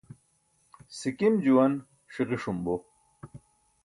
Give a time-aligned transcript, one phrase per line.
[0.97, 1.73] sikim juwan
[2.13, 2.75] ṣiġiṣum bo